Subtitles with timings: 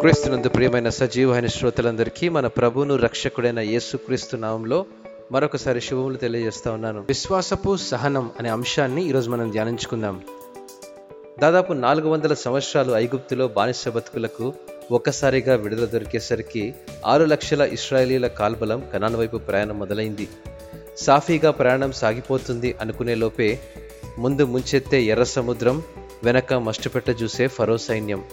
[0.00, 4.86] క్రీస్తునందు ప్రియమైన సజీవమైన శ్రోతలందరికీ మన ప్రభువును రక్షకుడైన యేసుక్రీస్తు నామంలో
[5.32, 7.00] మరొకసారి శుభములు తెలియజేస్తా ఉన్నాను.
[7.00, 10.20] విశ్వాసపు సహనం అనే అంశాన్ని ఈరోజు మనం ధ్యానించుకుందాం.
[11.42, 14.54] దాదాపు నాలుగు వందల సంవత్సరాలు ఐగుప్తులో బానిస బతుకులకు
[14.90, 16.74] ఒక్కసారిగా విడుదల దొరికేసరికి
[17.06, 20.28] ఆరు లక్షల ఇస్రాయేలీల కాల్బలం కనాన్ వైపు ప్రయాణం మొదలైంది.
[20.98, 23.58] సాఫీగా ప్రయాణం సాగిపోతుంది అనుకునే లోపే
[24.18, 25.82] ముందు ముంచెత్తే ఎర్ర సముద్రం
[26.24, 28.24] వెనక మస్టుపెట్ట చూసే ఫరో సైన్యం.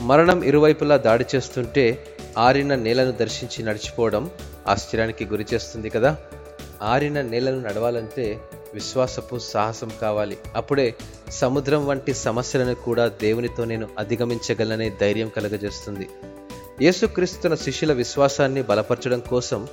[0.00, 2.04] మరణం ఇరువైపులా దాడి చేస్తుంటే
[2.38, 4.30] ఆరిన నేలను దర్శించి నడిచిపోవడం
[4.68, 6.16] ఆశ్చర్యానికి గురి చేస్తుంది కదా.
[6.82, 8.40] ఆరిన నేలను నడవాలంటే
[8.74, 10.38] విశ్వాసపు సాహసం కావాలి.
[10.54, 10.94] అప్పుడే
[11.30, 16.08] సముద్రం వంటి సమస్యలను కూడా దేవునితో నేను అధిగమించగలననే ధైర్యం కలగజేస్తుంది.
[16.82, 19.68] యేసుక్రీస్తు తన శిష్యుల విశ్వాసాన్ని బలపరచడం కోసం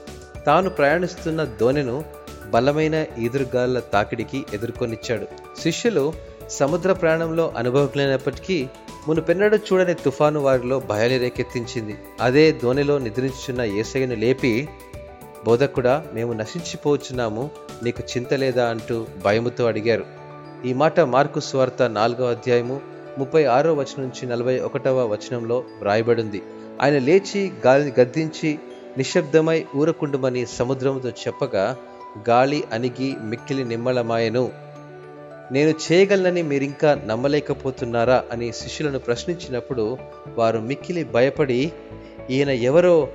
[0.46, 2.06] తాను ప్రయాణిస్తున్న దోణెను
[2.50, 5.28] బలమైన ఈదురుగాలుల తాకిడికి ఎదుర్కొనిచ్చాడు.
[5.62, 6.14] శిష్యులు
[6.50, 8.68] సముద్ర ప్రయాణంలో అనుభవజ్ఞైనప్పటికీ
[9.08, 14.70] మునుపెన్నడూ చూడని తుఫాను వారిలో భయాన్ని రేకెత్తించింది అదే ధోనిలో నిద్రించున్న ఏసయ్యను లేపి
[15.46, 17.50] బోధకుడా మేము నశించిపోచున్నాము
[17.84, 18.70] నీకు చింత లేదా?
[18.70, 20.06] అంటూ భయముతో అడిగారు.
[20.66, 22.82] ఈ మాట మార్కు స్వార్త నాలుగో అధ్యాయము
[23.18, 26.42] ముప్పై ఆరో వచనం నుంచి నలభై ఒకటవ వచనంలో వ్రాయబడింది.
[26.82, 28.60] ఆయన లేచి గాలిని గద్దించి
[28.98, 31.78] నిశ్శబ్దమై ఊరకుండమని సముద్రముతో చెప్పగా
[32.30, 34.67] గాలి అణిగి మిక్కిలి నిమ్మలమాయను.
[35.52, 39.98] నేను చేయగలనని మీరింకా నమ్మలేకపోతున్నారా అని శిష్యులను ప్రశ్నించినప్పుడు
[40.36, 41.72] వారు మిక్కిలి భయపడి
[42.30, 43.08] ఈయన ఎవరో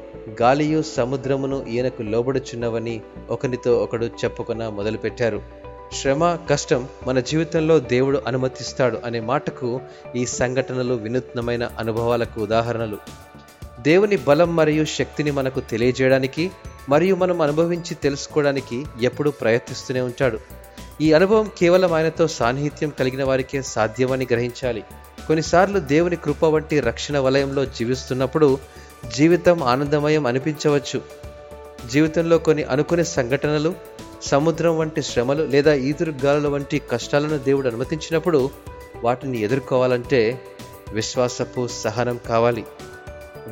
[0.42, 5.42] గాలియు సముద్రమును ఈయనకు లోబడుచున్నవని ఒకరితో ఒకడు చెప్పుకొన మొదలుపెట్టారు.
[5.92, 9.80] శ్రమ కష్టం మన జీవితంలో దేవుడు అనుమతిస్తాడు అనే మాటకు
[10.16, 12.97] ఈ సంఘటనలు వినూత్నమైన అనుభవాలకు ఉదాహరణలు.
[13.80, 16.50] దేవుని బలం మరియు శక్తిని మనకు తెలియజేయడానికి
[16.88, 20.38] మరియు మనం అనుభవించి తెలుసుకోవడానికి ఎప్పుడూ ప్రయత్నిస్తూనే ఉంటాడు.
[21.03, 24.81] ఈ అనుభవం కేవలం ఆయనతో సాన్నిహిత్యం కలిగిన వారికే సాధ్యమని గ్రహించాలి.
[25.27, 28.59] కొన్నిసార్లు దేవుని కృప వంటి రక్షణ వలయంలో జీవిస్తున్నప్పుడు
[29.17, 31.03] జీవితం ఆనందమయం అనిపించవచ్చు.
[31.91, 33.75] జీవితంలో కొన్ని అనుకునే సంఘటనలు
[34.22, 38.50] సముద్రం వంటి శ్రమలు లేదా ఈదురుగాలుల వంటి కష్టాలను దేవుడు అనుమతించినప్పుడు
[39.04, 40.41] వాటిని ఎదుర్కోవాలంటే
[40.93, 42.65] విశ్వాసపు సహనం కావాలి.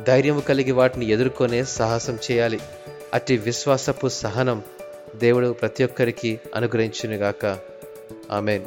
[0.07, 2.59] ధైర్యము కలిగి వాటిని ఎదుర్కొనే సాహసం చేయాలి.
[3.13, 4.61] అట్టి విశ్వాసపు సహనం
[5.15, 7.59] దేవుడు ప్రతి ఒక్కరికి అనుగ్రహించునుగాక.
[8.31, 8.63] ఆమెన్.